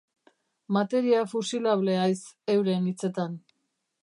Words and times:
Materia 0.77 1.19
fusilable 1.33 1.99
haiz, 2.05 2.19
euren 2.57 2.93
hitzetan. 2.93 3.41